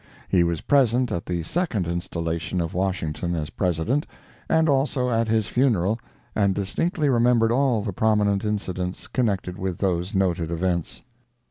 He 0.27 0.43
was 0.43 0.61
present 0.61 1.11
at 1.11 1.27
the 1.27 1.43
second 1.43 1.87
installation 1.87 2.59
of 2.59 2.73
Washington 2.73 3.35
as 3.35 3.51
President, 3.51 4.07
and 4.49 4.67
also 4.67 5.11
at 5.11 5.27
his 5.27 5.45
funeral, 5.45 5.99
and 6.35 6.55
distinctly 6.55 7.07
remembered 7.07 7.51
all 7.51 7.83
the 7.83 7.93
prominent 7.93 8.43
incidents 8.43 9.05
connected 9.05 9.59
with 9.59 9.77
those 9.77 10.15
noted 10.15 10.49
events. 10.49 11.03